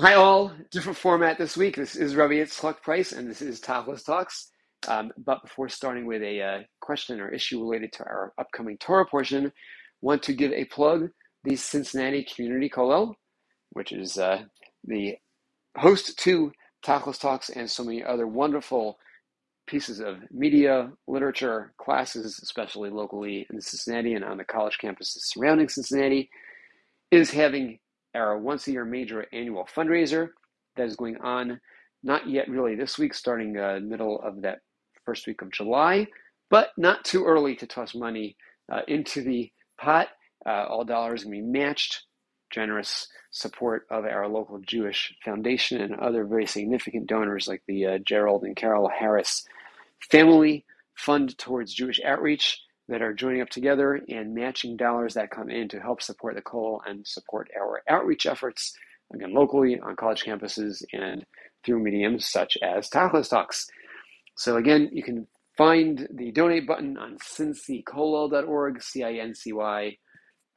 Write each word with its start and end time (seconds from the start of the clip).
Hi, 0.00 0.14
all. 0.14 0.50
Different 0.72 0.98
format 0.98 1.38
this 1.38 1.56
week. 1.56 1.76
This 1.76 1.94
is 1.94 2.16
Rabbi 2.16 2.34
Yitzchak 2.34 2.82
Price, 2.82 3.12
and 3.12 3.30
this 3.30 3.40
is 3.40 3.60
Tachlis 3.60 4.04
Talks. 4.04 4.50
Um, 4.88 5.12
but 5.16 5.40
before 5.42 5.68
starting 5.68 6.04
with 6.04 6.20
a 6.20 6.42
uh, 6.42 6.58
question 6.80 7.20
or 7.20 7.28
issue 7.28 7.60
related 7.62 7.92
to 7.92 8.02
our 8.02 8.32
upcoming 8.36 8.76
Torah 8.78 9.06
portion, 9.06 9.52
want 10.00 10.24
to 10.24 10.32
give 10.32 10.50
a 10.50 10.64
plug. 10.64 11.10
The 11.44 11.54
Cincinnati 11.54 12.24
Community 12.24 12.68
Kollel, 12.68 13.14
which 13.70 13.92
is 13.92 14.18
uh, 14.18 14.42
the 14.82 15.14
host 15.78 16.18
to 16.18 16.50
Tachlis 16.84 17.20
Talks 17.20 17.48
and 17.50 17.70
so 17.70 17.84
many 17.84 18.02
other 18.02 18.26
wonderful 18.26 18.98
pieces 19.68 20.00
of 20.00 20.16
media, 20.32 20.90
literature, 21.06 21.72
classes, 21.78 22.40
especially 22.42 22.90
locally 22.90 23.46
in 23.48 23.60
Cincinnati 23.60 24.14
and 24.14 24.24
on 24.24 24.38
the 24.38 24.44
college 24.44 24.76
campuses 24.82 25.20
surrounding 25.20 25.68
Cincinnati, 25.68 26.30
is 27.12 27.30
having 27.30 27.78
our 28.14 28.38
once 28.38 28.66
a 28.68 28.72
year 28.72 28.84
major 28.84 29.26
annual 29.32 29.66
fundraiser 29.76 30.30
that 30.76 30.86
is 30.86 30.96
going 30.96 31.16
on 31.18 31.60
not 32.02 32.28
yet 32.28 32.48
really 32.48 32.74
this 32.76 32.98
week, 32.98 33.14
starting 33.14 33.56
uh, 33.58 33.80
middle 33.82 34.20
of 34.20 34.42
that 34.42 34.58
first 35.04 35.26
week 35.26 35.42
of 35.42 35.50
July, 35.50 36.06
but 36.50 36.70
not 36.76 37.04
too 37.04 37.24
early 37.24 37.56
to 37.56 37.66
toss 37.66 37.94
money 37.94 38.36
uh, 38.70 38.82
into 38.88 39.22
the 39.22 39.50
pot. 39.80 40.08
Uh, 40.46 40.66
all 40.68 40.84
dollars 40.84 41.22
can 41.22 41.32
be 41.32 41.40
matched. 41.40 42.02
Generous 42.50 43.08
support 43.32 43.86
of 43.90 44.04
our 44.04 44.28
local 44.28 44.60
Jewish 44.60 45.12
Foundation 45.24 45.80
and 45.80 45.96
other 45.96 46.24
very 46.24 46.46
significant 46.46 47.08
donors 47.08 47.48
like 47.48 47.62
the 47.66 47.86
uh, 47.86 47.98
Gerald 47.98 48.44
and 48.44 48.54
Carol 48.54 48.88
Harris 48.88 49.44
Family 50.10 50.64
Fund 50.94 51.36
towards 51.36 51.74
Jewish 51.74 52.00
Outreach 52.04 52.60
that 52.88 53.02
are 53.02 53.14
joining 53.14 53.40
up 53.40 53.48
together 53.48 54.00
and 54.08 54.34
matching 54.34 54.76
dollars 54.76 55.14
that 55.14 55.30
come 55.30 55.50
in 55.50 55.68
to 55.68 55.80
help 55.80 56.02
support 56.02 56.34
the 56.34 56.42
Kollel 56.42 56.80
and 56.86 57.06
support 57.06 57.48
our 57.58 57.82
outreach 57.88 58.26
efforts, 58.26 58.74
again, 59.14 59.32
locally 59.32 59.78
on 59.80 59.96
college 59.96 60.22
campuses 60.24 60.82
and 60.92 61.24
through 61.64 61.82
mediums 61.82 62.28
such 62.28 62.58
as 62.62 62.90
Tachlis 62.90 63.30
Talks. 63.30 63.66
So 64.36 64.56
again, 64.56 64.90
you 64.92 65.02
can 65.02 65.26
find 65.56 66.06
the 66.12 66.30
donate 66.32 66.66
button 66.66 66.98
on 66.98 67.16
cincykollel.org, 67.18 68.82
C-I-N-C-Y, 68.82 69.96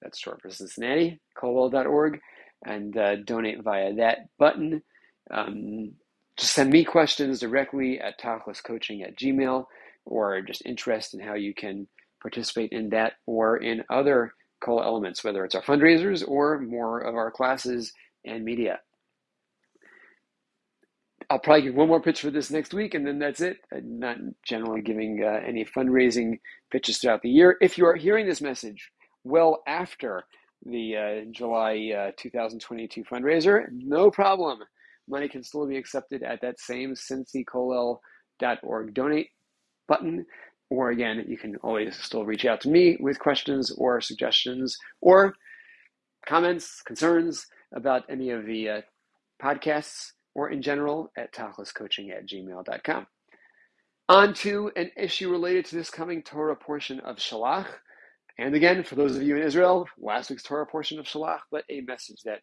that's 0.02 0.20
short 0.20 0.42
for 0.42 0.50
Cincinnati, 0.52 1.20
kollel.org, 1.38 2.20
and 2.66 2.96
uh, 2.98 3.16
donate 3.18 3.64
via 3.64 3.94
that 3.96 4.20
button. 4.38 4.82
Um, 5.32 5.94
just 6.38 6.54
send 6.54 6.70
me 6.70 6.84
questions 6.84 7.40
directly 7.40 8.00
at 8.00 8.20
tachliscoaching 8.20 9.04
at 9.04 9.18
gmail 9.18 9.66
or 10.06 10.42
just 10.42 10.66
interest 10.66 11.14
in 11.14 11.20
how 11.20 11.34
you 11.34 11.54
can 11.54 11.88
participate 12.22 12.72
in 12.72 12.90
that 12.90 13.14
or 13.26 13.58
in 13.58 13.84
other 13.90 14.34
Kollel 14.64 14.84
elements, 14.84 15.24
whether 15.24 15.46
it's 15.46 15.56
our 15.56 15.62
fundraisers 15.62 16.28
or 16.28 16.60
more 16.60 17.00
of 17.00 17.16
our 17.16 17.32
classes 17.32 17.94
and 18.26 18.44
media. 18.44 18.80
I'll 21.30 21.40
probably 21.40 21.64
give 21.64 21.76
one 21.76 21.90
more 21.90 22.02
pitch 22.02 22.22
for 22.22 22.32
this 22.32 22.50
next 22.50 22.74
week, 22.74 22.94
and 22.94 23.06
then 23.06 23.20
that's 23.20 23.42
it. 23.42 23.58
I'm 23.74 24.00
not 24.00 24.18
generally 24.46 24.82
giving 24.82 25.22
uh, 25.24 25.42
any 25.46 25.66
fundraising 25.66 26.40
pitches 26.72 27.00
throughout 27.00 27.22
the 27.22 27.30
year. 27.30 27.58
If 27.60 27.78
you 27.78 27.86
are 27.86 27.96
hearing 27.96 28.26
this 28.26 28.42
message 28.42 28.90
well 29.26 29.62
after 29.68 30.24
the 30.66 30.96
uh, 30.96 31.26
July 31.32 31.92
uh, 31.96 32.12
2022 32.18 33.04
fundraiser, 33.04 33.66
no 33.72 34.10
problem. 34.10 34.60
Money 35.10 35.28
can 35.28 35.44
still 35.44 35.68
be 35.68 35.78
accepted 35.78 36.24
at 36.24 36.42
that 36.42 36.60
same 36.60 36.94
cincykollel.org 36.94 38.94
donate 38.94 39.30
button. 39.88 40.26
Or 40.70 40.90
again, 40.90 41.24
you 41.28 41.38
can 41.38 41.56
always 41.58 41.96
still 41.96 42.26
reach 42.26 42.46
out 42.46 42.62
to 42.62 42.70
me 42.70 42.98
with 43.00 43.20
questions 43.20 43.72
or 43.72 44.02
suggestions 44.02 44.78
or 45.02 45.34
comments, 46.28 46.82
concerns 46.86 47.48
about 47.74 48.04
any 48.10 48.32
of 48.32 48.46
the 48.46 48.70
uh, 48.70 48.82
podcasts 49.42 50.12
or 50.36 50.50
in 50.50 50.62
general 50.62 51.12
at 51.18 51.34
tachliscoaching 51.34 52.12
at 52.12 52.28
gmail.com. 52.28 53.08
On 54.10 54.34
to 54.36 54.72
an 54.76 54.92
issue 54.96 55.30
related 55.30 55.66
to 55.66 55.76
this 55.76 55.90
coming 55.90 56.22
Torah 56.22 56.56
portion 56.56 57.00
of 57.02 57.18
Shalach. 57.18 57.68
And 58.38 58.56
again, 58.56 58.84
for 58.84 58.96
those 58.96 59.16
of 59.16 59.24
you 59.24 59.36
in 59.36 59.44
Israel, 59.44 59.88
last 59.98 60.30
week's 60.30 60.44
Torah 60.44 60.66
portion 60.66 61.00
of 61.00 61.06
Shalach, 61.06 61.40
but 61.52 61.66
a 61.70 61.82
message 61.82 62.22
that, 62.24 62.40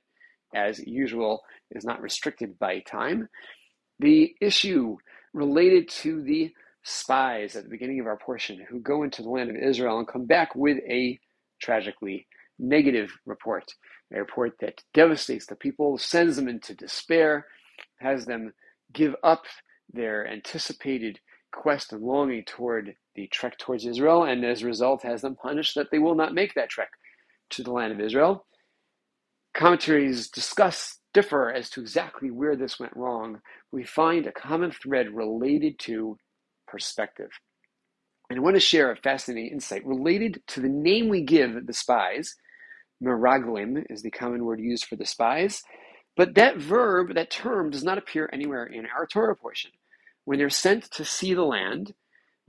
as 0.54 0.78
usual, 0.86 1.42
is 1.70 1.84
not 1.84 2.02
restricted 2.02 2.58
by 2.58 2.80
time. 2.80 3.28
The 4.00 4.34
issue 4.40 4.96
related 5.32 5.88
to 5.88 6.22
the 6.22 6.52
spies 6.84 7.56
at 7.56 7.64
the 7.64 7.70
beginning 7.70 8.00
of 8.00 8.06
our 8.06 8.18
portion 8.18 8.64
who 8.68 8.80
go 8.80 9.02
into 9.02 9.22
the 9.22 9.28
land 9.30 9.50
of 9.50 9.56
Israel 9.56 9.98
and 9.98 10.08
come 10.08 10.26
back 10.26 10.54
with 10.54 10.78
a 10.88 11.18
tragically 11.60 12.26
negative 12.58 13.10
report, 13.26 13.64
a 14.14 14.18
report 14.18 14.54
that 14.60 14.82
devastates 14.92 15.46
the 15.46 15.56
people, 15.56 15.98
sends 15.98 16.36
them 16.36 16.48
into 16.48 16.74
despair, 16.74 17.46
has 17.98 18.26
them 18.26 18.52
give 18.92 19.16
up 19.24 19.44
their 19.92 20.28
anticipated 20.28 21.18
quest 21.52 21.92
and 21.92 22.02
longing 22.02 22.44
toward 22.44 22.94
the 23.14 23.26
trek 23.28 23.58
towards 23.58 23.86
Israel, 23.86 24.24
and 24.24 24.44
as 24.44 24.62
a 24.62 24.66
result 24.66 25.02
has 25.02 25.22
them 25.22 25.36
punished 25.36 25.74
that 25.74 25.90
they 25.90 25.98
will 25.98 26.14
not 26.14 26.34
make 26.34 26.54
that 26.54 26.68
trek 26.68 26.90
to 27.50 27.62
the 27.62 27.72
land 27.72 27.92
of 27.92 28.00
Israel. 28.00 28.46
Commentaries 29.54 30.28
discuss 30.28 30.98
differ 31.14 31.50
as 31.50 31.70
to 31.70 31.80
exactly 31.80 32.30
where 32.30 32.56
this 32.56 32.80
went 32.80 32.96
wrong. 32.96 33.40
We 33.72 33.84
find 33.84 34.26
a 34.26 34.32
common 34.32 34.72
thread 34.72 35.14
related 35.14 35.78
to 35.80 36.18
perspective. 36.74 37.30
And 38.30 38.38
I 38.38 38.42
want 38.42 38.56
to 38.56 38.60
share 38.60 38.90
a 38.90 38.96
fascinating 38.96 39.52
insight 39.52 39.86
related 39.86 40.42
to 40.48 40.60
the 40.60 40.68
name 40.68 41.08
we 41.08 41.22
give 41.22 41.66
the 41.66 41.72
spies. 41.72 42.34
Meraglim 43.02 43.84
is 43.90 44.02
the 44.02 44.10
common 44.10 44.44
word 44.44 44.60
used 44.60 44.86
for 44.86 44.96
the 44.96 45.06
spies. 45.06 45.62
But 46.16 46.34
that 46.34 46.58
verb, 46.58 47.14
that 47.14 47.30
term, 47.30 47.70
does 47.70 47.84
not 47.84 47.98
appear 47.98 48.28
anywhere 48.32 48.66
in 48.66 48.86
our 48.86 49.06
Torah 49.06 49.36
portion. 49.36 49.70
When 50.24 50.38
they're 50.38 50.50
sent 50.50 50.90
to 50.92 51.04
see 51.04 51.34
the 51.34 51.44
land, 51.44 51.94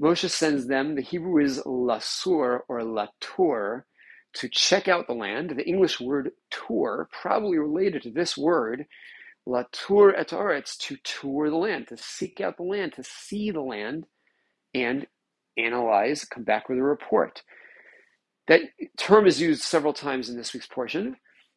Moshe 0.01 0.29
sends 0.31 0.67
them, 0.67 0.95
the 0.95 1.03
Hebrew 1.03 1.43
is 1.43 1.61
lasur 1.65 2.61
or 2.67 2.81
latur, 2.81 3.83
to 4.35 4.49
check 4.49 4.87
out 4.87 5.07
the 5.07 5.13
land. 5.13 5.51
The 5.51 5.67
English 5.67 6.01
word 6.01 6.31
tour, 6.51 7.09
probably 7.11 7.59
related 7.59 8.03
to 8.03 8.11
this 8.11 8.37
word, 8.37 8.85
latur 9.47 10.13
et 10.17 10.29
aretz, 10.29 10.77
to 10.79 10.97
tour 11.03 11.49
the 11.51 11.57
land, 11.57 11.87
to 11.89 11.97
seek 11.97 12.41
out 12.41 12.57
the 12.57 12.63
land, 12.63 12.93
to 12.93 13.03
see 13.03 13.51
the 13.51 13.61
land, 13.61 14.07
and 14.75 15.07
analyze, 15.57 16.25
come 16.25 16.43
back 16.43 16.69
with 16.69 16.77
a 16.77 16.83
report. 16.83 17.41
That 18.47 18.61
term 18.97 19.25
is 19.25 19.41
used 19.41 19.63
several 19.63 19.93
times 19.93 20.29
in 20.29 20.37
this 20.37 20.53
week's 20.53 20.67
portion, 20.67 21.15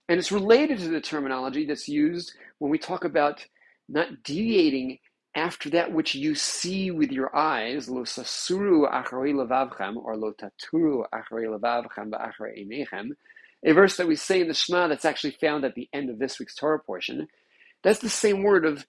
and 0.09 0.19
it's 0.19 0.33
related 0.33 0.79
to 0.79 0.89
the 0.89 1.01
terminology 1.01 1.67
that's 1.67 1.89
used 1.89 2.33
when 2.59 2.71
we 2.71 2.79
talk 2.79 3.05
about 3.05 3.45
not 3.89 4.23
deviating 4.23 4.99
after 5.35 5.69
that 5.71 5.93
which 5.93 6.15
you 6.15 6.35
see 6.35 6.91
with 6.91 7.13
your 7.13 7.35
eyes, 7.37 7.91
lo 7.91 8.03
sasuru 8.05 8.91
acharei 8.91 9.35
levavchem, 9.35 9.97
or 9.97 10.17
lo 10.17 10.33
taturu 10.33 11.05
acharei 11.13 11.47
levavchem 11.47 12.11
ba'acharei 12.11 13.11
a 13.65 13.73
verse 13.73 13.97
that 13.97 14.07
we 14.07 14.17
say 14.17 14.41
in 14.41 14.49
the 14.49 14.55
Shema 14.55 14.89
that's 14.89 15.05
actually 15.05 15.33
found 15.33 15.65
at 15.65 15.75
the 15.75 15.89
end 15.93 16.11
of 16.11 16.19
this 16.19 16.39
week's 16.39 16.55
Torah 16.55 16.79
portion. 16.79 17.27
That's 17.83 17.99
the 17.99 18.09
same 18.09 18.43
word 18.43 18.65
of 18.65 18.87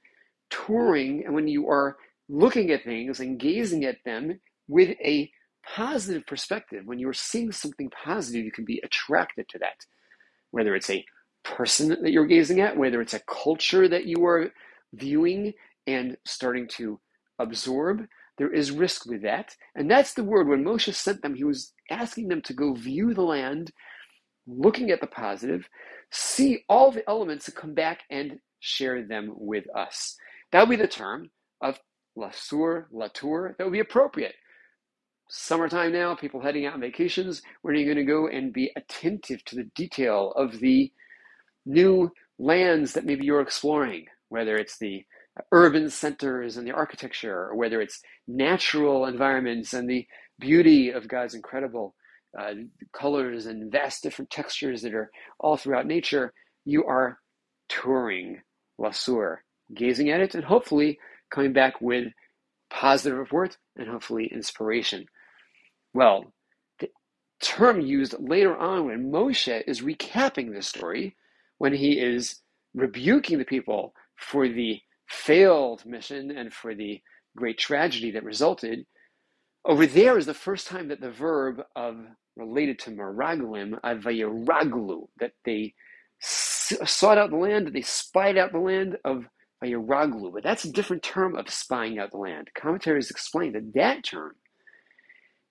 touring, 0.49 1.25
and 1.25 1.33
when 1.33 1.47
you 1.47 1.69
are 1.69 1.97
looking 2.29 2.71
at 2.71 2.83
things 2.85 3.19
and 3.19 3.39
gazing 3.39 3.83
at 3.85 3.97
them 4.05 4.39
with 4.67 4.91
a 5.03 5.31
positive 5.75 6.25
perspective. 6.27 6.83
When 6.85 6.99
you're 6.99 7.13
seeing 7.13 7.51
something 7.51 7.91
positive, 7.91 8.45
you 8.45 8.51
can 8.51 8.65
be 8.65 8.81
attracted 8.83 9.49
to 9.49 9.59
that. 9.59 9.85
Whether 10.51 10.75
it's 10.75 10.89
a 10.89 11.05
person 11.43 11.89
that 11.89 12.11
you're 12.11 12.27
gazing 12.27 12.61
at, 12.61 12.77
whether 12.77 13.01
it's 13.01 13.13
a 13.13 13.21
culture 13.21 13.87
that 13.87 14.05
you 14.05 14.25
are 14.25 14.51
viewing 14.93 15.53
and 15.87 16.17
starting 16.25 16.67
to 16.69 16.99
absorb, 17.39 18.05
there 18.37 18.53
is 18.53 18.71
risk 18.71 19.05
with 19.05 19.23
that. 19.23 19.55
And 19.75 19.89
that's 19.89 20.13
the 20.13 20.23
word. 20.23 20.47
When 20.47 20.63
Moshe 20.63 20.93
sent 20.93 21.21
them, 21.21 21.35
he 21.35 21.43
was 21.43 21.73
asking 21.91 22.29
them 22.29 22.41
to 22.43 22.53
go 22.53 22.73
view 22.73 23.13
the 23.13 23.21
land, 23.23 23.71
looking 24.47 24.91
at 24.91 25.01
the 25.01 25.07
positive, 25.07 25.67
see 26.11 26.63
all 26.69 26.91
the 26.91 27.07
elements 27.09 27.47
and 27.47 27.55
come 27.55 27.73
back 27.73 28.01
and 28.09 28.39
share 28.59 29.03
them 29.05 29.33
with 29.35 29.65
us. 29.75 30.15
That 30.51 30.67
would 30.67 30.77
be 30.77 30.81
the 30.81 30.87
term 30.87 31.29
of 31.61 31.79
Lasur, 32.17 32.85
Latour, 32.91 33.55
that 33.57 33.63
would 33.63 33.73
be 33.73 33.79
appropriate. 33.79 34.35
Summertime 35.29 35.91
now, 35.91 36.15
people 36.15 36.41
heading 36.41 36.65
out 36.65 36.73
on 36.73 36.81
vacations, 36.81 37.41
where 37.61 37.73
are 37.73 37.77
you 37.77 37.85
going 37.85 37.97
to 37.97 38.11
go 38.11 38.27
and 38.27 38.51
be 38.51 38.71
attentive 38.75 39.43
to 39.45 39.55
the 39.55 39.69
detail 39.75 40.31
of 40.35 40.59
the 40.59 40.91
new 41.65 42.11
lands 42.39 42.93
that 42.93 43.05
maybe 43.05 43.25
you're 43.25 43.41
exploring, 43.41 44.05
whether 44.29 44.57
it's 44.57 44.79
the 44.79 45.05
urban 45.51 45.89
centers 45.89 46.57
and 46.57 46.65
the 46.65 46.71
architecture, 46.71 47.47
or 47.49 47.55
whether 47.55 47.79
it's 47.79 48.01
natural 48.27 49.05
environments 49.05 49.73
and 49.73 49.89
the 49.89 50.05
beauty 50.39 50.89
of 50.89 51.07
God's 51.07 51.35
incredible 51.35 51.95
uh, 52.37 52.53
colors 52.93 53.45
and 53.45 53.71
vast 53.71 54.03
different 54.03 54.31
textures 54.31 54.81
that 54.81 54.93
are 54.93 55.11
all 55.39 55.57
throughout 55.57 55.85
nature, 55.85 56.33
you 56.65 56.85
are 56.85 57.19
touring 57.67 58.41
Lasur, 58.79 59.37
gazing 59.75 60.09
at 60.09 60.21
it, 60.21 60.35
and 60.35 60.43
hopefully 60.43 60.97
coming 61.31 61.53
back 61.53 61.81
with 61.81 62.07
positive 62.69 63.17
report 63.17 63.57
and 63.77 63.87
hopefully 63.89 64.29
inspiration. 64.31 65.05
Well, 65.93 66.33
the 66.79 66.89
term 67.41 67.81
used 67.81 68.15
later 68.19 68.55
on 68.55 68.85
when 68.85 69.11
Moshe 69.11 69.63
is 69.67 69.81
recapping 69.81 70.53
this 70.53 70.67
story, 70.67 71.15
when 71.57 71.73
he 71.73 71.99
is 71.99 72.41
rebuking 72.73 73.39
the 73.39 73.45
people 73.45 73.93
for 74.15 74.47
the 74.47 74.79
failed 75.07 75.85
mission 75.85 76.31
and 76.31 76.53
for 76.53 76.75
the 76.75 77.01
great 77.35 77.57
tragedy 77.57 78.11
that 78.11 78.23
resulted, 78.23 78.85
over 79.65 79.85
there 79.85 80.17
is 80.17 80.25
the 80.25 80.33
first 80.33 80.67
time 80.67 80.87
that 80.89 81.01
the 81.01 81.11
verb 81.11 81.61
of 81.75 81.97
related 82.35 82.79
to 82.79 82.91
meraglim, 82.91 83.79
avayiraglu, 83.81 85.07
that 85.19 85.33
they 85.45 85.73
sought 86.21 87.17
out 87.17 87.29
the 87.29 87.35
land, 87.35 87.67
that 87.67 87.73
they 87.73 87.81
spied 87.81 88.37
out 88.37 88.51
the 88.51 88.59
land 88.59 88.97
of 89.03 89.25
vayiraglu. 89.63 90.33
But 90.33 90.43
that's 90.43 90.65
a 90.65 90.71
different 90.71 91.03
term 91.03 91.35
of 91.35 91.49
spying 91.49 91.99
out 91.99 92.11
the 92.11 92.17
land. 92.17 92.49
Commentaries 92.55 93.11
explain 93.11 93.53
that 93.53 93.73
that 93.73 94.03
term, 94.03 94.35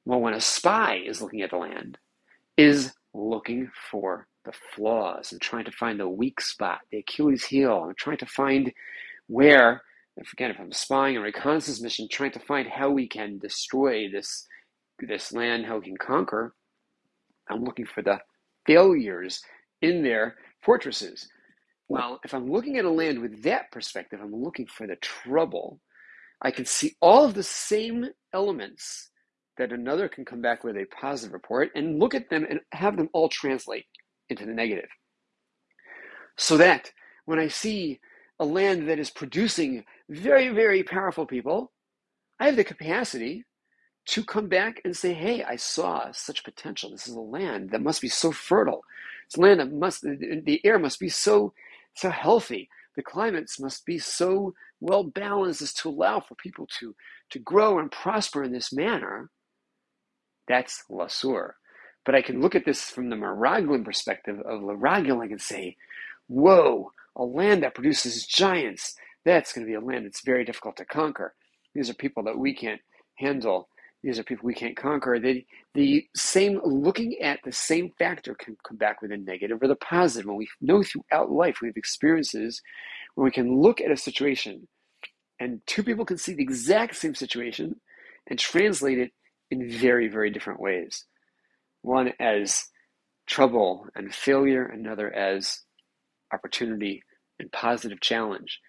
well, 0.05 0.21
when 0.21 0.35
a 0.35 0.41
spy 0.41 1.01
is 1.05 1.21
looking 1.21 1.43
at 1.43 1.51
the 1.51 1.57
land, 1.57 1.99
is 2.57 2.93
looking 3.15 3.71
for 3.91 4.27
the 4.45 4.53
flaws 4.75 5.33
and 5.33 5.41
trying 5.41 5.65
to 5.65 5.73
find 5.73 6.01
the 6.01 6.09
weak 6.09 6.41
spot, 6.41 6.81
the 6.91 6.99
Achilles 6.99 7.45
heel, 7.45 7.85
and 7.85 7.97
trying 7.97 8.17
to 8.19 8.27
find 8.27 8.73
where, 9.27 9.83
again, 10.33 10.51
if 10.51 10.59
I'm 10.59 10.73
spying 10.73 11.17
on 11.17 11.23
a 11.23 11.27
reconnaissance 11.27 11.81
mission, 11.83 12.09
trying 12.11 12.33
to 12.33 12.41
find 12.41 12.67
how 12.69 12.91
we 12.91 13.07
can 13.09 13.39
destroy 13.39 14.11
this 14.11 14.47
this 15.01 15.33
land, 15.33 15.65
how 15.65 15.79
we 15.79 15.85
can 15.85 15.97
conquer. 15.97 16.55
I'm 17.49 17.63
looking 17.63 17.87
for 17.87 18.03
the 18.03 18.19
failures 18.67 19.41
in 19.81 20.03
their 20.03 20.37
fortresses. 20.63 21.29
Well, 21.89 22.21
if 22.25 22.35
I'm 22.35 22.51
looking 22.51 22.79
at 22.79 22.85
a 22.85 22.91
land 22.91 23.21
with 23.21 23.43
that 23.45 23.73
perspective, 23.73 24.21
I'm 24.23 24.35
looking 24.35 24.67
for 24.67 24.87
the 24.87 24.97
trouble. 24.97 25.81
I 26.43 26.51
can 26.51 26.67
see 26.67 26.97
all 27.01 27.25
of 27.25 27.35
the 27.35 27.43
same 27.43 28.07
elements 28.33 29.11
that 29.59 29.73
another 29.73 30.09
can 30.09 30.25
come 30.25 30.41
back 30.41 30.65
with 30.65 30.77
a 30.77 30.87
positive 30.87 31.33
report 31.33 31.71
and 31.75 31.99
look 31.99 32.15
at 32.15 32.31
them 32.31 32.47
and 32.49 32.61
have 32.73 32.97
them 32.97 33.09
all 33.13 33.29
translate 33.29 33.87
into 34.29 34.47
the 34.47 34.53
negative. 34.55 34.89
So 36.37 36.57
that 36.59 36.93
when 37.27 37.39
I 37.39 37.49
see 37.49 38.01
a 38.39 38.45
land 38.45 38.89
that 38.89 38.99
is 39.01 39.11
producing 39.11 39.85
very, 40.09 40.49
very 40.51 40.83
powerful 40.85 41.27
people, 41.27 41.73
I 42.41 42.47
have 42.47 42.57
the 42.57 42.65
capacity 42.65 43.45
to 44.07 44.25
come 44.25 44.49
back 44.49 44.81
and 44.85 44.97
say, 44.97 45.13
hey, 45.15 45.45
I 45.45 45.57
saw 45.57 46.11
such 46.13 46.45
potential. 46.45 46.91
This 46.91 47.09
is 47.09 47.15
a 47.15 47.21
land 47.21 47.71
that 47.71 47.83
must 47.83 48.01
be 48.01 48.09
so 48.09 48.33
fertile. 48.33 48.83
It's 49.27 49.39
land 49.39 49.61
that 49.61 49.73
must, 49.73 50.03
the 50.03 50.61
air 50.65 50.79
must 50.79 50.99
be 50.99 51.09
so, 51.09 51.53
so 52.01 52.11
healthy. 52.11 52.69
The 52.97 53.03
climates 53.03 53.61
must 53.61 53.87
be 53.87 53.99
so 53.99 54.55
well 54.81 55.05
balanced 55.05 55.63
as 55.63 55.73
to 55.75 55.89
allow 55.89 56.21
for 56.21 56.35
people 56.35 56.67
to, 56.81 56.95
to 57.31 57.39
grow 57.39 57.79
and 57.79 57.91
prosper 57.91 58.43
in 58.45 58.53
this 58.53 58.73
manner. 58.73 59.31
That's 60.49 60.85
Lasur. 60.91 61.53
But 62.05 62.15
I 62.15 62.23
can 62.23 62.41
look 62.41 62.55
at 62.55 62.65
this 62.65 62.83
from 62.91 63.11
the 63.11 63.17
Meraglim 63.17 63.85
perspective 63.85 64.41
of 64.41 64.63
Laragiling 64.63 65.31
and 65.31 65.41
say, 65.41 65.77
whoa, 66.29 66.93
a 67.17 67.25
land 67.25 67.63
that 67.63 67.75
produces 67.75 68.27
giants, 68.27 68.95
that's 69.25 69.53
going 69.53 69.67
to 69.67 69.71
be 69.71 69.75
a 69.75 69.81
land 69.81 70.07
that's 70.07 70.25
very 70.25 70.45
difficult 70.45 70.77
to 70.79 70.85
conquer. 70.85 71.35
These 71.75 71.91
are 71.91 71.95
people 71.95 72.23
that 72.25 72.39
we 72.39 72.55
can't 72.55 72.81
handle. 73.17 73.69
These 74.03 74.19
are 74.19 74.25
people 74.25 74.47
we 74.47 74.55
can't 74.55 74.77
conquer. 74.77 75.19
The, 75.19 75.45
the 75.75 76.07
same, 76.15 76.61
looking 76.65 77.19
at 77.21 77.41
the 77.45 77.53
same 77.53 77.91
factor 77.99 78.35
can 78.35 78.57
come 78.67 78.77
back 78.77 79.03
with 79.03 79.11
a 79.11 79.17
negative 79.17 79.59
or 79.61 79.67
the 79.67 79.77
positive. 79.77 80.29
When 80.29 80.37
we 80.37 80.49
know 80.61 80.83
throughout 80.83 81.31
life, 81.31 81.59
we 81.61 81.69
have 81.69 81.77
experiences 81.77 82.63
where 83.15 83.25
we 83.25 83.33
can 83.33 83.61
look 83.61 83.81
at 83.81 83.91
a 83.91 83.97
situation 83.97 84.69
and 85.41 85.61
two 85.67 85.83
people 85.83 86.05
can 86.05 86.19
see 86.19 86.35
the 86.35 86.43
exact 86.43 86.97
same 86.97 87.15
situation 87.15 87.81
and 88.27 88.39
translate 88.39 88.99
it 88.99 89.13
in 89.51 89.71
very, 89.71 90.09
very 90.09 90.31
different 90.31 90.61
ways. 90.61 91.05
One 91.83 92.13
as 92.19 92.67
trouble 93.27 93.87
and 93.95 94.15
failure, 94.15 94.65
another 94.65 95.13
as 95.13 95.61
opportunity 96.33 97.03
and 97.39 97.51
positive 97.53 98.01
challenge. 98.01 98.61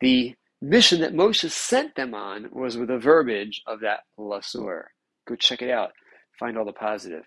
The 0.00 0.34
mission 0.62 1.00
that 1.00 1.14
Moshe 1.14 1.50
sent 1.50 1.96
them 1.96 2.14
on 2.14 2.48
was 2.52 2.76
with 2.76 2.88
the 2.88 2.98
verbiage 2.98 3.62
of 3.66 3.80
that 3.80 4.00
lasur. 4.18 4.84
Go 5.26 5.34
check 5.34 5.60
it 5.60 5.70
out. 5.70 5.90
Find 6.38 6.56
all 6.56 6.64
the 6.64 6.72
positive. 6.72 7.24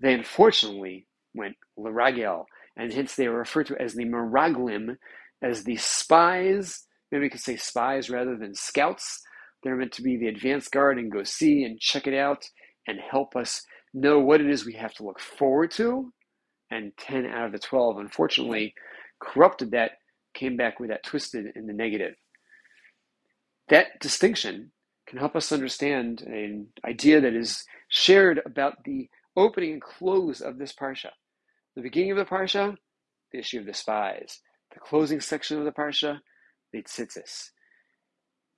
They 0.00 0.14
unfortunately 0.14 1.06
went 1.34 1.56
laragel, 1.78 2.44
and 2.76 2.92
hence 2.92 3.14
they 3.14 3.26
are 3.26 3.36
referred 3.36 3.66
to 3.66 3.80
as 3.80 3.94
the 3.94 4.04
meraglim, 4.04 4.96
as 5.42 5.64
the 5.64 5.76
spies. 5.76 6.84
Maybe 7.10 7.22
we 7.22 7.30
could 7.30 7.40
say 7.40 7.56
spies 7.56 8.08
rather 8.08 8.36
than 8.36 8.54
scouts. 8.54 9.22
They're 9.62 9.76
meant 9.76 9.92
to 9.92 10.02
be 10.02 10.16
the 10.16 10.28
advance 10.28 10.68
guard 10.68 10.98
and 10.98 11.10
go 11.10 11.24
see 11.24 11.64
and 11.64 11.80
check 11.80 12.06
it 12.06 12.14
out 12.14 12.44
and 12.86 12.98
help 13.00 13.34
us 13.34 13.62
know 13.92 14.20
what 14.20 14.40
it 14.40 14.48
is 14.48 14.64
we 14.64 14.74
have 14.74 14.94
to 14.94 15.04
look 15.04 15.18
forward 15.18 15.70
to. 15.72 16.12
And 16.70 16.92
10 16.98 17.26
out 17.26 17.46
of 17.46 17.52
the 17.52 17.58
12, 17.58 17.98
unfortunately, 17.98 18.74
corrupted 19.20 19.70
that, 19.72 19.92
came 20.34 20.56
back 20.56 20.78
with 20.78 20.90
that 20.90 21.04
twisted 21.04 21.46
in 21.54 21.66
the 21.66 21.72
negative. 21.72 22.14
That 23.68 24.00
distinction 24.00 24.72
can 25.08 25.18
help 25.18 25.36
us 25.36 25.52
understand 25.52 26.22
an 26.22 26.68
idea 26.84 27.20
that 27.20 27.34
is 27.34 27.64
shared 27.88 28.40
about 28.44 28.84
the 28.84 29.08
opening 29.36 29.72
and 29.74 29.82
close 29.82 30.40
of 30.40 30.58
this 30.58 30.72
parsha. 30.72 31.10
The 31.74 31.82
beginning 31.82 32.12
of 32.12 32.16
the 32.16 32.24
parsha, 32.24 32.76
the 33.32 33.38
issue 33.38 33.60
of 33.60 33.66
the 33.66 33.74
spies. 33.74 34.40
The 34.72 34.80
closing 34.80 35.20
section 35.20 35.58
of 35.58 35.64
the 35.64 35.72
parsha, 35.72 36.20
the 36.72 36.82
tzitzis, 36.82 37.50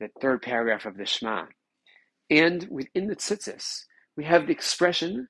the 0.01 0.09
third 0.21 0.43
paragraph 0.43 0.87
of 0.87 0.97
the 0.97 1.07
Shema. 1.07 1.47
And 2.31 2.67
within 2.71 3.07
the 3.07 3.17
tzitzis, 3.17 3.85
we 4.17 4.25
have 4.25 4.47
the 4.47 4.53
expression 4.53 5.29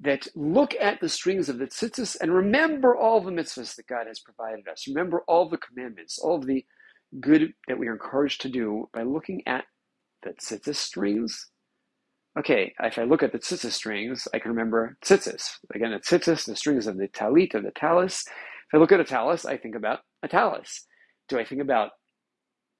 that 0.00 0.26
look 0.34 0.74
at 0.80 1.00
the 1.00 1.08
strings 1.08 1.48
of 1.48 1.58
the 1.58 1.66
tzitzis 1.66 2.16
and 2.20 2.32
remember 2.32 2.96
all 2.96 3.20
the 3.20 3.30
mitzvahs 3.30 3.76
that 3.76 3.86
God 3.86 4.06
has 4.06 4.20
provided 4.20 4.66
us. 4.68 4.86
Remember 4.88 5.22
all 5.28 5.48
the 5.48 5.58
commandments, 5.58 6.18
all 6.18 6.38
the 6.38 6.64
good 7.18 7.52
that 7.66 7.78
we 7.78 7.88
are 7.88 7.92
encouraged 7.94 8.42
to 8.42 8.48
do 8.48 8.88
by 8.92 9.02
looking 9.02 9.42
at 9.46 9.64
the 10.22 10.30
tzitzis 10.30 10.76
strings. 10.76 11.48
Okay, 12.38 12.72
if 12.80 12.98
I 12.98 13.04
look 13.04 13.22
at 13.22 13.32
the 13.32 13.38
tzitzis 13.38 13.72
strings, 13.72 14.28
I 14.32 14.38
can 14.38 14.52
remember 14.52 14.96
tzitzis. 15.04 15.56
Again, 15.74 15.90
the 15.90 15.98
tzitzis, 15.98 16.46
the 16.46 16.54
strings 16.54 16.86
of 16.86 16.96
the 16.96 17.08
talit, 17.08 17.54
of 17.54 17.64
the 17.64 17.72
tallis. 17.72 18.24
If 18.26 18.74
I 18.74 18.78
look 18.78 18.92
at 18.92 19.00
a 19.00 19.04
tallis, 19.04 19.44
I 19.44 19.56
think 19.56 19.74
about 19.74 20.00
a 20.22 20.28
tallis. 20.28 20.86
Do 21.28 21.38
I 21.38 21.44
think 21.44 21.60
about 21.60 21.90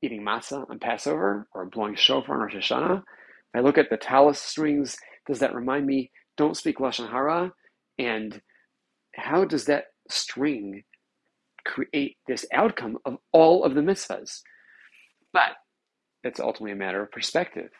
eating 0.02 0.22
matzah 0.22 0.70
on 0.70 0.78
Passover 0.78 1.48
or 1.52 1.66
blowing 1.66 1.96
shofar 1.96 2.36
on 2.36 2.42
Rosh 2.42 2.54
Hashanah? 2.54 2.98
If 2.98 3.58
I 3.58 3.60
look 3.60 3.78
at 3.78 3.90
the 3.90 3.96
tallis 3.96 4.38
strings, 4.38 4.96
does 5.26 5.40
that 5.40 5.54
remind 5.54 5.86
me 5.86 6.12
don't 6.36 6.56
speak 6.56 6.78
lashon 6.78 7.10
hara, 7.10 7.52
and 7.98 8.40
how 9.14 9.44
does 9.44 9.64
that 9.66 9.86
string 10.08 10.84
create 11.70 12.16
this 12.26 12.44
outcome 12.52 12.98
of 13.04 13.18
all 13.32 13.64
of 13.64 13.74
the 13.74 13.80
mitzvahs? 13.80 14.40
But 15.32 15.52
it's 16.24 16.40
ultimately 16.40 16.72
a 16.72 16.76
matter 16.76 17.02
of 17.02 17.12
perspective. 17.12 17.70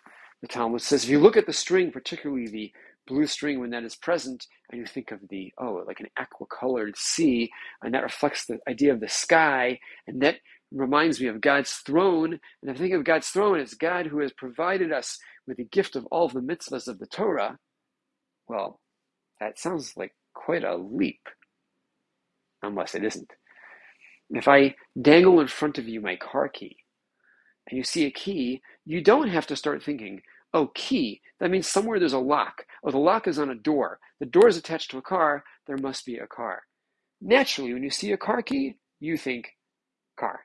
The 0.42 0.48
Talmud 0.48 0.80
says 0.80 1.04
if 1.04 1.10
you 1.10 1.20
look 1.20 1.36
at 1.36 1.46
the 1.46 1.52
string, 1.52 1.90
particularly 1.90 2.46
the 2.46 2.72
blue 3.06 3.26
string 3.26 3.60
when 3.60 3.70
that 3.70 3.84
is 3.84 3.96
present, 3.96 4.46
and 4.70 4.80
you 4.80 4.86
think 4.86 5.10
of 5.10 5.20
the 5.28 5.52
oh, 5.58 5.84
like 5.86 6.00
an 6.00 6.08
aqua 6.16 6.46
colored 6.46 6.96
sea, 6.96 7.50
and 7.82 7.92
that 7.94 8.02
reflects 8.02 8.46
the 8.46 8.58
idea 8.68 8.92
of 8.92 9.00
the 9.00 9.08
sky, 9.08 9.78
and 10.06 10.22
that 10.22 10.36
reminds 10.72 11.20
me 11.20 11.26
of 11.26 11.40
God's 11.40 11.72
throne. 11.86 12.38
And 12.62 12.70
I 12.70 12.74
think 12.74 12.94
of 12.94 13.04
God's 13.04 13.28
throne 13.28 13.60
as 13.60 13.74
God 13.74 14.06
who 14.06 14.20
has 14.20 14.32
provided 14.32 14.92
us 14.92 15.18
with 15.46 15.56
the 15.58 15.64
gift 15.64 15.96
of 15.96 16.06
all 16.06 16.26
of 16.26 16.32
the 16.32 16.40
mitzvahs 16.40 16.88
of 16.88 16.98
the 16.98 17.06
Torah. 17.06 17.58
Well, 18.48 18.80
that 19.40 19.58
sounds 19.58 19.94
like 19.96 20.14
quite 20.34 20.64
a 20.64 20.76
leap, 20.76 21.28
unless 22.62 22.94
it 22.94 23.04
isn't. 23.04 23.30
If 24.30 24.48
I 24.48 24.76
dangle 25.00 25.40
in 25.40 25.48
front 25.48 25.78
of 25.78 25.88
you 25.88 26.00
my 26.00 26.16
car 26.16 26.48
key, 26.48 26.76
and 27.68 27.76
you 27.76 27.84
see 27.84 28.06
a 28.06 28.10
key, 28.10 28.62
you 28.84 29.02
don't 29.02 29.28
have 29.28 29.46
to 29.48 29.56
start 29.56 29.82
thinking, 29.82 30.22
oh, 30.54 30.68
key, 30.74 31.20
that 31.38 31.50
means 31.50 31.66
somewhere 31.66 31.98
there's 31.98 32.12
a 32.12 32.18
lock. 32.18 32.64
Oh, 32.84 32.90
the 32.90 32.98
lock 32.98 33.28
is 33.28 33.38
on 33.38 33.50
a 33.50 33.54
door. 33.54 33.98
The 34.18 34.26
door 34.26 34.48
is 34.48 34.56
attached 34.56 34.90
to 34.92 34.98
a 34.98 35.02
car, 35.02 35.44
there 35.66 35.76
must 35.76 36.04
be 36.06 36.16
a 36.16 36.26
car. 36.26 36.62
Naturally, 37.20 37.72
when 37.74 37.82
you 37.82 37.90
see 37.90 38.12
a 38.12 38.16
car 38.16 38.42
key, 38.42 38.76
you 39.00 39.16
think 39.16 39.50
car. 40.18 40.40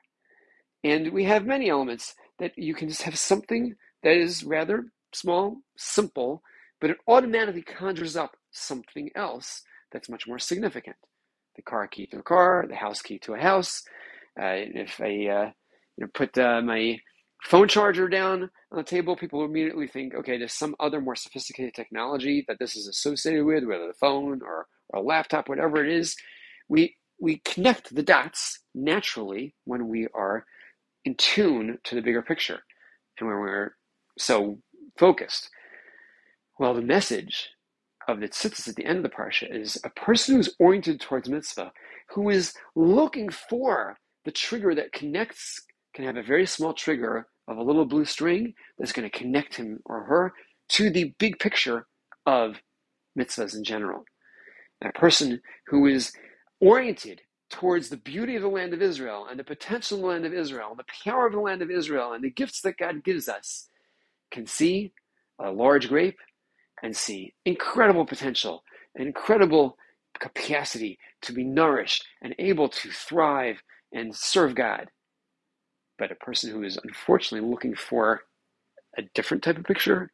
And 0.84 1.12
we 1.12 1.24
have 1.24 1.46
many 1.46 1.68
elements 1.68 2.14
that 2.38 2.52
you 2.56 2.74
can 2.74 2.88
just 2.88 3.02
have 3.02 3.18
something 3.18 3.74
that 4.02 4.16
is 4.16 4.44
rather 4.44 4.86
small, 5.12 5.58
simple, 5.76 6.42
but 6.80 6.90
it 6.90 6.98
automatically 7.08 7.62
conjures 7.62 8.16
up 8.16 8.36
something 8.50 9.10
else 9.16 9.62
that's 9.92 10.08
much 10.08 10.26
more 10.26 10.38
significant. 10.38 10.96
The 11.56 11.62
car 11.62 11.88
key 11.88 12.06
to 12.08 12.18
a 12.18 12.22
car, 12.22 12.66
the 12.68 12.76
house 12.76 13.02
key 13.02 13.18
to 13.20 13.34
a 13.34 13.40
house. 13.40 13.82
Uh, 14.40 14.54
if 14.54 15.00
I 15.00 15.06
uh, 15.28 15.50
you 15.96 16.04
know, 16.04 16.08
put 16.14 16.36
uh, 16.38 16.60
my 16.62 16.98
phone 17.44 17.68
charger 17.68 18.08
down 18.08 18.50
on 18.72 18.78
the 18.78 18.84
table, 18.84 19.16
people 19.16 19.44
immediately 19.44 19.88
think, 19.88 20.14
okay, 20.14 20.38
there's 20.38 20.52
some 20.54 20.76
other 20.80 21.00
more 21.00 21.16
sophisticated 21.16 21.74
technology 21.74 22.44
that 22.48 22.58
this 22.60 22.76
is 22.76 22.88
associated 22.88 23.44
with, 23.44 23.64
whether 23.64 23.86
the 23.86 23.94
phone 23.94 24.42
or, 24.42 24.66
or 24.90 25.00
a 25.00 25.02
laptop, 25.02 25.48
whatever 25.48 25.84
it 25.84 25.92
is. 25.92 26.16
We 26.68 26.96
we 27.20 27.38
connect 27.44 27.94
the 27.94 28.02
dots 28.02 28.60
naturally 28.74 29.54
when 29.64 29.88
we 29.88 30.08
are 30.14 30.44
in 31.04 31.14
tune 31.16 31.78
to 31.84 31.94
the 31.96 32.02
bigger 32.02 32.22
picture 32.22 32.60
and 33.20 33.28
when 33.28 33.38
we're 33.38 33.76
so 34.18 34.60
focused. 34.98 35.50
Well, 36.58 36.74
the 36.74 36.82
message 36.82 37.50
of 38.08 38.20
the 38.20 38.28
tzitzis 38.28 38.68
at 38.68 38.76
the 38.76 38.86
end 38.86 38.98
of 38.98 39.02
the 39.04 39.10
parsha 39.10 39.48
is 39.54 39.78
a 39.84 39.90
person 39.90 40.36
who's 40.36 40.54
oriented 40.60 41.00
towards 41.00 41.28
mitzvah 41.28 41.72
who 42.10 42.30
is 42.30 42.54
looking 42.76 43.30
for 43.30 43.98
the 44.24 44.32
trigger 44.32 44.74
that 44.74 44.92
connects, 44.92 45.62
can 45.94 46.04
have 46.04 46.16
a 46.16 46.22
very 46.22 46.46
small 46.46 46.74
trigger 46.74 47.28
of 47.48 47.56
a 47.58 47.62
little 47.62 47.86
blue 47.86 48.04
string 48.04 48.54
that's 48.78 48.92
going 48.92 49.08
to 49.08 49.18
connect 49.18 49.56
him 49.56 49.80
or 49.86 50.04
her 50.04 50.32
to 50.68 50.90
the 50.90 51.14
big 51.18 51.38
picture 51.38 51.86
of 52.26 52.56
mitzvahs 53.18 53.54
in 53.56 53.64
general. 53.64 54.04
And 54.80 54.92
a 54.94 54.98
person 54.98 55.40
who 55.68 55.86
is 55.86 56.12
oriented 56.60 57.22
towards 57.50 57.88
the 57.90 57.98
beauty 57.98 58.36
of 58.36 58.42
the 58.42 58.48
land 58.48 58.74
of 58.74 58.82
Israel 58.82 59.26
and 59.30 59.38
the 59.38 59.44
potential 59.44 59.98
of 59.98 60.02
the 60.02 60.08
land 60.08 60.26
of 60.26 60.34
Israel, 60.34 60.74
the 60.76 60.84
power 61.04 61.26
of 61.26 61.32
the 61.32 61.40
land 61.40 61.62
of 61.62 61.70
Israel, 61.70 62.12
and 62.12 62.24
the 62.24 62.30
gifts 62.30 62.62
that 62.62 62.78
God 62.78 63.04
gives 63.04 63.28
us, 63.28 63.68
can 64.30 64.46
see 64.46 64.92
a 65.40 65.50
large 65.50 65.88
grape 65.88 66.18
and 66.82 66.96
see 66.96 67.34
incredible 67.44 68.06
potential, 68.06 68.62
incredible 68.94 69.76
capacity 70.18 70.98
to 71.22 71.32
be 71.32 71.44
nourished 71.44 72.04
and 72.22 72.34
able 72.38 72.68
to 72.68 72.90
thrive 72.90 73.62
and 73.92 74.14
serve 74.14 74.54
God. 74.54 74.88
But 75.98 76.12
a 76.12 76.16
person 76.16 76.50
who 76.50 76.62
is 76.62 76.78
unfortunately 76.82 77.48
looking 77.48 77.74
for 77.74 78.22
a 78.98 79.02
different 79.14 79.42
type 79.42 79.58
of 79.58 79.64
picture 79.64 80.10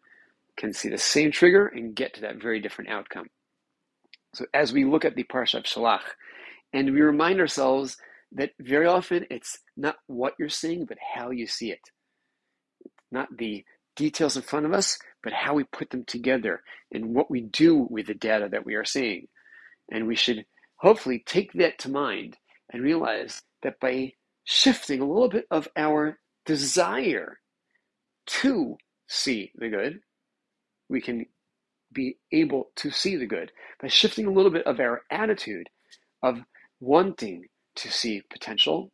can 0.56 0.72
see 0.72 0.88
the 0.88 0.98
same 0.98 1.32
trigger 1.32 1.66
and 1.66 1.94
get 1.94 2.14
to 2.14 2.20
that 2.22 2.40
very 2.42 2.60
different 2.60 2.90
outcome. 2.90 3.26
So 4.34 4.46
as 4.54 4.72
we 4.72 4.84
look 4.84 5.04
at 5.04 5.14
the 5.14 5.24
Parsha 5.24 5.58
of 5.58 5.64
Shalach, 5.64 6.02
and 6.72 6.92
we 6.92 7.00
remind 7.02 7.40
ourselves 7.40 7.96
that 8.32 8.50
very 8.58 8.86
often 8.86 9.26
it's 9.30 9.58
not 9.76 9.96
what 10.06 10.34
you're 10.38 10.48
seeing, 10.48 10.86
but 10.86 10.98
how 11.14 11.30
you 11.30 11.46
see 11.46 11.70
it. 11.70 11.80
Not 13.10 13.36
the 13.36 13.64
details 13.94 14.36
in 14.36 14.42
front 14.42 14.64
of 14.64 14.72
us, 14.72 14.98
but 15.22 15.32
how 15.32 15.54
we 15.54 15.64
put 15.64 15.90
them 15.90 16.04
together 16.04 16.62
and 16.92 17.14
what 17.14 17.30
we 17.30 17.40
do 17.42 17.86
with 17.90 18.06
the 18.06 18.14
data 18.14 18.48
that 18.50 18.66
we 18.66 18.74
are 18.74 18.84
seeing. 18.84 19.28
And 19.90 20.06
we 20.06 20.16
should 20.16 20.44
hopefully 20.76 21.22
take 21.26 21.52
that 21.54 21.78
to 21.80 21.90
mind 21.90 22.36
and 22.72 22.82
realize 22.82 23.42
that 23.62 23.78
by 23.80 24.12
shifting 24.44 25.00
a 25.00 25.06
little 25.06 25.28
bit 25.28 25.46
of 25.50 25.68
our 25.76 26.18
desire 26.44 27.38
to 28.26 28.76
see 29.08 29.52
the 29.56 29.68
good, 29.68 30.00
we 30.88 31.00
can 31.00 31.26
be 31.92 32.16
able 32.32 32.70
to 32.76 32.90
see 32.90 33.16
the 33.16 33.26
good. 33.26 33.52
By 33.80 33.88
shifting 33.88 34.26
a 34.26 34.30
little 34.32 34.50
bit 34.50 34.66
of 34.66 34.80
our 34.80 35.02
attitude 35.10 35.68
of 36.22 36.40
wanting 36.80 37.44
to 37.76 37.90
see 37.90 38.22
potential, 38.30 38.90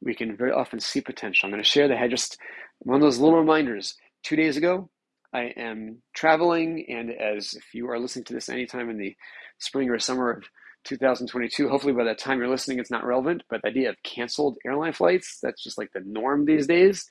we 0.00 0.14
can 0.14 0.36
very 0.36 0.52
often 0.52 0.80
see 0.80 1.00
potential. 1.00 1.46
I'm 1.46 1.52
going 1.52 1.62
to 1.62 1.68
share 1.68 1.88
that 1.88 2.00
I 2.00 2.08
just 2.08 2.38
one 2.80 2.96
of 2.96 3.02
those 3.02 3.18
little 3.18 3.38
reminders. 3.38 3.94
Two 4.22 4.36
days 4.36 4.56
ago, 4.56 4.90
I 5.36 5.52
am 5.58 6.02
traveling, 6.14 6.86
and 6.88 7.10
as 7.12 7.52
if 7.54 7.74
you 7.74 7.90
are 7.90 7.98
listening 7.98 8.24
to 8.26 8.34
this 8.34 8.48
anytime 8.48 8.88
in 8.88 8.96
the 8.96 9.14
spring 9.58 9.90
or 9.90 9.98
summer 9.98 10.30
of 10.30 10.44
2022. 10.84 11.68
Hopefully, 11.68 11.92
by 11.92 12.04
the 12.04 12.14
time 12.14 12.38
you're 12.38 12.48
listening, 12.48 12.78
it's 12.78 12.90
not 12.90 13.04
relevant. 13.04 13.42
But 13.50 13.60
the 13.62 13.68
idea 13.68 13.90
of 13.90 14.02
canceled 14.02 14.56
airline 14.66 14.94
flights, 14.94 15.38
that's 15.42 15.62
just 15.62 15.76
like 15.76 15.92
the 15.92 16.00
norm 16.06 16.46
these 16.46 16.66
days. 16.66 17.06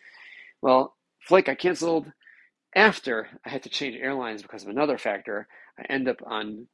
Well, 0.63 0.95
flight 1.21 1.45
got 1.45 1.59
canceled 1.59 2.11
after 2.75 3.27
I 3.45 3.49
had 3.49 3.63
to 3.63 3.69
change 3.69 3.95
airlines 3.95 4.41
because 4.41 4.63
of 4.63 4.69
another 4.69 4.97
factor. 4.97 5.47
I 5.79 5.83
end 5.93 6.09
up 6.09 6.17
on 6.25 6.67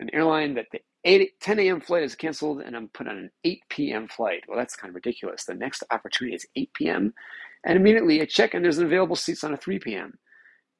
an 0.00 0.10
airline 0.12 0.54
that 0.54 0.66
the 0.72 0.80
8, 1.04 1.40
10 1.40 1.58
a.m. 1.60 1.80
flight 1.80 2.02
is 2.02 2.14
canceled 2.14 2.60
and 2.60 2.76
I'm 2.76 2.88
put 2.88 3.08
on 3.08 3.16
an 3.16 3.30
8 3.44 3.62
p.m. 3.70 4.08
flight. 4.08 4.44
Well, 4.46 4.58
that's 4.58 4.76
kind 4.76 4.90
of 4.90 4.96
ridiculous. 4.96 5.44
The 5.46 5.54
next 5.54 5.82
opportunity 5.90 6.36
is 6.36 6.46
8 6.56 6.74
p.m. 6.74 7.14
And 7.64 7.78
immediately 7.78 8.20
I 8.20 8.26
check 8.26 8.52
and 8.54 8.62
there's 8.62 8.78
an 8.78 8.86
available 8.86 9.16
seats 9.16 9.44
on 9.44 9.54
a 9.54 9.56
3 9.56 9.78
p.m. 9.78 10.18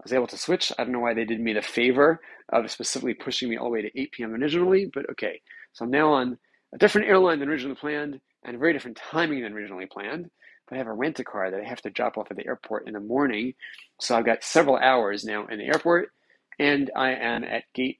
I 0.00 0.02
was 0.04 0.12
able 0.14 0.26
to 0.28 0.38
switch. 0.38 0.72
I 0.78 0.84
don't 0.84 0.92
know 0.92 1.00
why 1.00 1.12
they 1.12 1.26
did 1.26 1.40
me 1.40 1.52
the 1.52 1.62
favor 1.62 2.20
of 2.50 2.70
specifically 2.70 3.14
pushing 3.14 3.50
me 3.50 3.58
all 3.58 3.66
the 3.66 3.70
way 3.70 3.82
to 3.82 4.00
8 4.00 4.12
p.m. 4.12 4.32
originally, 4.34 4.90
but 4.92 5.10
okay. 5.10 5.42
So 5.74 5.84
I'm 5.84 5.90
now 5.90 6.12
on 6.14 6.38
a 6.74 6.78
different 6.78 7.08
airline 7.08 7.38
than 7.38 7.50
originally 7.50 7.76
planned 7.76 8.18
and 8.44 8.56
a 8.56 8.58
very 8.58 8.72
different 8.72 8.96
timing 9.10 9.42
than 9.42 9.52
originally 9.52 9.86
planned. 9.86 10.30
But 10.66 10.76
I 10.76 10.78
have 10.78 10.86
a 10.86 10.92
rent 10.94 11.20
a 11.20 11.24
car 11.24 11.50
that 11.50 11.60
I 11.60 11.68
have 11.68 11.82
to 11.82 11.90
drop 11.90 12.16
off 12.16 12.28
at 12.30 12.38
the 12.38 12.46
airport 12.46 12.86
in 12.88 12.94
the 12.94 13.00
morning. 13.00 13.54
So 14.00 14.16
I've 14.16 14.24
got 14.24 14.42
several 14.42 14.76
hours 14.78 15.24
now 15.24 15.46
in 15.48 15.58
the 15.58 15.66
airport 15.66 16.10
and 16.58 16.90
I 16.96 17.10
am 17.12 17.44
at 17.44 17.64
gate 17.74 17.98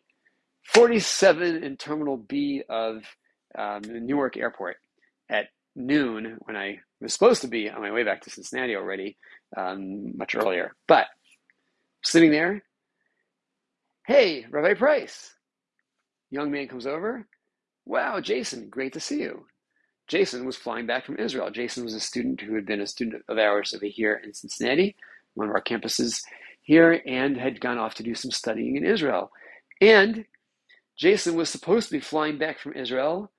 47 0.64 1.62
in 1.62 1.76
Terminal 1.76 2.16
B 2.16 2.62
of 2.69 3.02
um, 3.59 3.83
the 3.83 4.00
Newark 4.00 4.37
Airport 4.38 4.76
at 5.28 5.47
noon 5.76 6.38
when 6.42 6.57
I 6.57 6.78
was 7.00 7.12
supposed 7.12 7.42
to 7.42 7.49
be 7.49 7.69
on 7.69 7.80
my 7.80 7.92
way 7.92 8.04
back 8.04 8.23
to 8.23 8.30
Cincinnati 8.30 8.76
already 8.76 9.16
um, 9.57 10.16
much 10.16 10.35
earlier. 10.35 10.75
But 10.87 11.07
sitting 12.02 12.30
there. 12.30 12.62
Hey, 14.07 14.47
Rabbi 14.50 14.75
Price. 14.75 15.35
Young 16.30 16.50
man 16.50 16.69
comes 16.69 16.87
over. 16.87 17.26
Wow, 17.87 18.21
Jason, 18.21 18.69
great 18.71 18.92
to 18.95 19.00
see 19.00 19.21
you. 19.21 19.47
Jason 20.09 20.45
was 20.45 20.57
flying 20.57 20.87
back 20.87 21.07
from 21.07 21.19
Israel. 21.19 21.50
Jason 21.50 21.85
was 21.85 21.95
a 21.95 22.00
student 22.00 22.40
who 22.40 22.54
had 22.54 22.66
been 22.66 22.80
a 22.80 22.87
student 22.87 23.23
of 23.28 23.38
ours 23.38 23.73
over 23.75 23.87
here 23.87 24.21
in 24.25 24.35
Cincinnati, 24.35 24.97
one 25.35 25.49
of 25.49 25.54
our 25.54 25.62
campuses 25.62 26.23
here, 26.62 27.00
and 27.07 27.37
had 27.37 27.61
gone 27.61 27.78
off 27.78 27.95
to 27.97 28.02
do 28.02 28.14
some 28.14 28.30
studying 28.30 28.76
in 28.76 28.85
Israel. 28.85 29.30
And 29.80 30.25
Jason 30.99 31.37
was 31.37 31.49
supposed 31.49 31.88
to 31.88 31.95
be 31.95 32.00
flying 32.00 32.38
back 32.38 32.59
from 32.59 32.75
Israel 32.75 33.30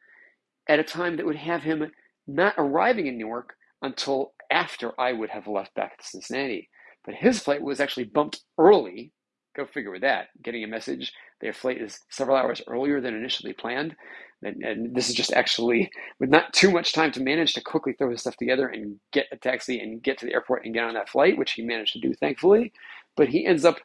at 0.67 0.79
a 0.79 0.83
time 0.83 1.17
that 1.17 1.25
would 1.25 1.35
have 1.37 1.63
him 1.63 1.91
not 2.27 2.55
arriving 2.57 3.07
in 3.07 3.17
Newark 3.17 3.55
until 3.81 4.33
after 4.51 4.99
I 4.99 5.13
would 5.13 5.29
have 5.31 5.47
left 5.47 5.75
back 5.75 5.97
to 5.97 6.03
Cincinnati. 6.05 6.69
But 7.05 7.15
his 7.15 7.39
flight 7.39 7.61
was 7.61 7.79
actually 7.79 8.05
bumped 8.05 8.41
early. 8.57 9.11
Go 9.55 9.65
figure 9.65 9.91
with 9.91 10.01
that. 10.01 10.27
Getting 10.43 10.63
a 10.63 10.67
message, 10.67 11.13
their 11.41 11.53
flight 11.53 11.81
is 11.81 11.99
several 12.09 12.37
hours 12.37 12.61
earlier 12.67 13.01
than 13.01 13.15
initially 13.15 13.53
planned. 13.53 13.95
And, 14.43 14.63
and, 14.63 14.95
this 14.95 15.09
is 15.09 15.15
just 15.15 15.33
actually 15.33 15.91
with 16.19 16.29
not 16.29 16.53
too 16.53 16.71
much 16.71 16.93
time 16.93 17.11
to 17.11 17.21
manage 17.21 17.53
to 17.53 17.61
quickly 17.61 17.93
throw 17.93 18.09
his 18.09 18.21
stuff 18.21 18.37
together 18.37 18.67
and 18.67 18.99
get 19.11 19.27
a 19.31 19.37
taxi 19.37 19.79
and 19.79 20.01
get 20.01 20.17
to 20.19 20.25
the 20.25 20.33
airport 20.33 20.65
and 20.65 20.73
get 20.73 20.83
on 20.83 20.95
that 20.95 21.09
flight, 21.09 21.37
which 21.37 21.51
he 21.53 21.61
managed 21.61 21.93
to 21.93 21.99
do, 21.99 22.13
thankfully. 22.15 22.71
But 23.15 23.29
he 23.29 23.45
ends 23.45 23.65
up 23.65 23.77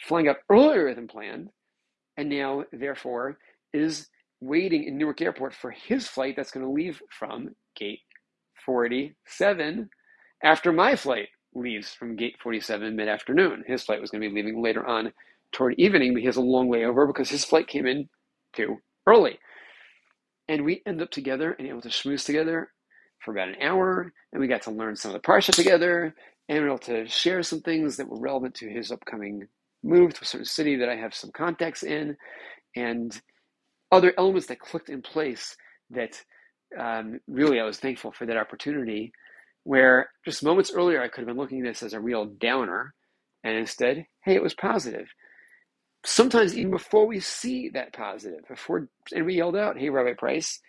flying 0.00 0.28
up 0.28 0.40
earlier 0.50 0.94
than 0.94 1.08
planned, 1.08 1.48
and 2.16 2.28
now, 2.28 2.64
therefore, 2.72 3.38
is 3.72 4.08
waiting 4.40 4.84
in 4.84 4.98
Newark 4.98 5.22
Airport 5.22 5.54
for 5.54 5.70
his 5.70 6.06
flight 6.06 6.34
that's 6.36 6.50
going 6.50 6.66
to 6.66 6.72
leave 6.72 7.00
from 7.10 7.54
gate 7.76 8.00
47 8.66 9.88
after 10.42 10.72
my 10.72 10.96
flight 10.96 11.28
leaves 11.54 11.94
from 11.94 12.16
gate 12.16 12.36
47 12.42 12.96
mid 12.96 13.08
afternoon. 13.08 13.64
His 13.66 13.84
flight 13.84 14.00
was 14.00 14.10
going 14.10 14.22
to 14.22 14.28
be 14.28 14.34
leaving 14.34 14.62
later 14.62 14.86
on 14.86 15.12
toward 15.52 15.74
evening, 15.78 16.14
but 16.14 16.20
he 16.20 16.26
has 16.26 16.36
a 16.36 16.42
long 16.42 16.68
way 16.68 16.84
over 16.84 17.06
because 17.06 17.30
his 17.30 17.44
flight 17.44 17.68
came 17.68 17.86
in 17.86 18.08
too 18.54 18.78
early. 19.06 19.38
And 20.48 20.64
we 20.64 20.82
end 20.86 21.02
up 21.02 21.10
together 21.10 21.52
and 21.58 21.68
able 21.68 21.82
to 21.82 21.88
schmooze 21.88 22.26
together 22.26 22.70
for 23.24 23.32
about 23.32 23.48
an 23.48 23.56
hour, 23.62 24.12
and 24.32 24.40
we 24.40 24.48
got 24.48 24.62
to 24.62 24.70
learn 24.70 24.96
some 24.96 25.14
of 25.14 25.20
the 25.20 25.26
parsha 25.26 25.54
together, 25.54 26.14
and 26.48 26.58
we 26.58 26.64
were 26.64 26.68
able 26.68 26.78
to 26.78 27.08
share 27.08 27.42
some 27.42 27.60
things 27.62 27.96
that 27.96 28.08
were 28.08 28.20
relevant 28.20 28.54
to 28.56 28.68
his 28.68 28.92
upcoming 28.92 29.48
move 29.82 30.14
to 30.14 30.22
a 30.22 30.26
certain 30.26 30.44
city 30.46 30.76
that 30.76 30.88
I 30.88 30.96
have 30.96 31.14
some 31.14 31.30
contacts 31.32 31.82
in, 31.82 32.16
and 32.76 33.20
other 33.92 34.12
elements 34.18 34.48
that 34.48 34.60
clicked 34.60 34.90
in 34.90 35.02
place 35.02 35.56
that 35.90 36.22
um, 36.78 37.20
really 37.28 37.60
I 37.60 37.64
was 37.64 37.78
thankful 37.78 38.12
for 38.12 38.26
that 38.26 38.36
opportunity 38.36 39.12
where 39.64 40.10
just 40.24 40.42
moments 40.44 40.72
earlier 40.72 41.02
I 41.02 41.08
could 41.08 41.20
have 41.22 41.28
been 41.28 41.36
looking 41.36 41.60
at 41.60 41.66
this 41.66 41.82
as 41.82 41.92
a 41.94 42.00
real 42.00 42.26
downer, 42.26 42.94
and 43.44 43.56
instead, 43.56 44.06
hey, 44.24 44.34
it 44.34 44.42
was 44.42 44.54
positive. 44.54 45.08
Sometimes 46.04 46.56
even 46.56 46.70
before 46.70 47.06
we 47.06 47.20
see 47.20 47.70
that 47.70 47.92
positive, 47.94 48.40
before 48.48 48.88
and 49.14 49.26
we 49.26 49.36
yelled 49.36 49.56
out, 49.56 49.78
"Hey, 49.78 49.90
Rabbi 49.90 50.14
Price," 50.14 50.60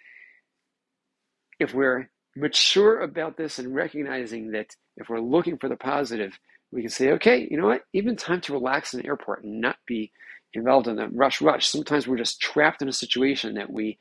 if 1.60 1.74
we're 1.74 2.10
mature 2.36 3.02
about 3.02 3.38
this 3.38 3.60
and 3.60 3.74
recognizing 3.74 4.52
that 4.52 4.76
if 4.98 5.10
we're 5.10 5.20
looking 5.20 5.58
for 5.58 5.70
the 5.70 5.76
positive, 5.78 6.38
we 6.72 6.82
can 6.82 6.90
say, 6.90 7.12
okay, 7.14 7.48
you 7.50 7.58
know 7.58 7.68
what? 7.68 7.84
Even 7.94 8.16
time 8.16 8.42
to 8.42 8.54
relax 8.54 8.94
in 8.94 9.02
the 9.02 9.08
airport 9.08 9.44
and 9.44 9.62
not 9.62 9.78
be 9.88 10.12
involved 10.54 10.88
in 10.88 10.98
the 10.98 11.08
rush, 11.10 11.42
rush. 11.42 11.68
Sometimes 11.68 12.08
we're 12.08 12.18
just 12.18 12.42
trapped 12.42 12.82
in 12.82 12.90
a 12.90 12.94
situation 12.94 13.56
that 13.56 13.72
we 13.72 13.98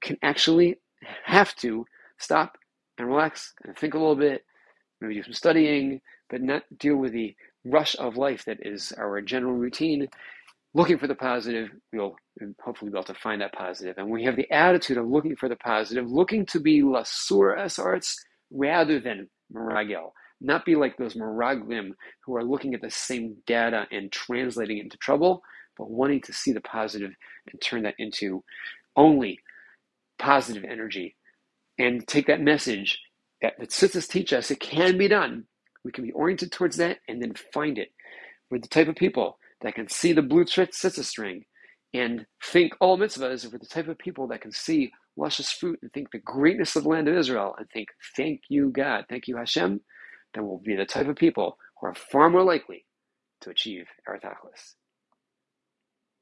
can 0.00 0.16
actually 0.22 0.76
have 1.24 1.54
to 1.56 1.86
stop 2.18 2.58
and 2.98 3.08
relax 3.08 3.54
and 3.64 3.76
think 3.76 3.94
a 3.94 3.98
little 3.98 4.16
bit, 4.16 4.44
maybe 5.00 5.14
do 5.14 5.22
some 5.22 5.32
studying, 5.32 6.00
but 6.30 6.42
not 6.42 6.62
deal 6.78 6.96
with 6.96 7.12
the 7.12 7.34
rush 7.64 7.96
of 7.98 8.16
life 8.16 8.44
that 8.46 8.58
is 8.62 8.92
our 8.98 9.20
general 9.20 9.54
routine. 9.54 10.08
Looking 10.74 10.98
for 10.98 11.06
the 11.06 11.14
positive, 11.14 11.70
we'll 11.92 12.16
hopefully 12.62 12.90
be 12.90 12.96
able 12.96 13.04
to 13.04 13.14
find 13.14 13.40
that 13.40 13.54
positive. 13.54 13.96
And 13.98 14.10
we 14.10 14.24
have 14.24 14.36
the 14.36 14.50
attitude 14.50 14.98
of 14.98 15.08
looking 15.08 15.36
for 15.36 15.48
the 15.48 15.56
positive, 15.56 16.10
looking 16.10 16.44
to 16.46 16.60
be 16.60 16.82
lasur 16.82 17.58
as 17.58 17.78
arts 17.78 18.16
rather 18.50 19.00
than 19.00 19.28
meragel. 19.52 20.12
Not 20.40 20.64
be 20.64 20.76
like 20.76 20.96
those 20.96 21.14
meraglim 21.14 21.90
who 22.24 22.36
are 22.36 22.44
looking 22.44 22.74
at 22.74 22.80
the 22.80 22.90
same 22.90 23.36
data 23.46 23.86
and 23.90 24.12
translating 24.12 24.78
it 24.78 24.84
into 24.84 24.98
trouble, 24.98 25.42
but 25.76 25.90
wanting 25.90 26.20
to 26.22 26.32
see 26.32 26.52
the 26.52 26.60
positive 26.60 27.12
and 27.50 27.60
turn 27.60 27.82
that 27.84 27.94
into 27.98 28.44
only 28.94 29.38
positive 30.18 30.64
energy 30.64 31.16
and 31.78 32.06
take 32.06 32.26
that 32.26 32.40
message 32.40 33.00
that 33.42 33.54
the 33.58 33.66
tzitzis 33.66 34.08
teach 34.08 34.32
us 34.32 34.50
it 34.50 34.60
can 34.60 34.98
be 34.98 35.08
done. 35.08 35.44
We 35.84 35.92
can 35.92 36.04
be 36.04 36.12
oriented 36.12 36.52
towards 36.52 36.76
that 36.78 36.98
and 37.08 37.22
then 37.22 37.34
find 37.52 37.78
it. 37.78 37.90
We're 38.50 38.60
the 38.60 38.68
type 38.68 38.88
of 38.88 38.96
people 38.96 39.38
that 39.62 39.74
can 39.74 39.88
see 39.88 40.12
the 40.12 40.22
blue 40.22 40.44
tzitzis 40.44 41.04
string 41.04 41.44
and 41.94 42.26
think 42.42 42.74
all 42.80 42.98
mitzvahs. 42.98 43.50
We're 43.50 43.58
the 43.58 43.66
type 43.66 43.88
of 43.88 43.98
people 43.98 44.28
that 44.28 44.40
can 44.42 44.52
see 44.52 44.92
luscious 45.16 45.50
fruit 45.50 45.78
and 45.82 45.92
think 45.92 46.10
the 46.10 46.18
greatness 46.18 46.76
of 46.76 46.84
the 46.84 46.88
land 46.88 47.08
of 47.08 47.16
Israel 47.16 47.54
and 47.58 47.68
think, 47.70 47.88
thank 48.16 48.42
you, 48.48 48.70
God, 48.70 49.06
thank 49.08 49.28
you, 49.28 49.36
Hashem, 49.36 49.80
then 50.34 50.46
we'll 50.46 50.58
be 50.58 50.76
the 50.76 50.86
type 50.86 51.08
of 51.08 51.16
people 51.16 51.58
who 51.80 51.88
are 51.88 51.94
far 51.94 52.30
more 52.30 52.44
likely 52.44 52.84
to 53.42 53.50
achieve 53.50 53.86
Eretachlis. 54.08 54.74